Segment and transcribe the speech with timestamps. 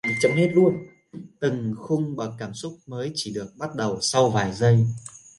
[1.39, 4.87] Từng khung bậc cảm xúc mới chỉ được bắt đầu sau vài giây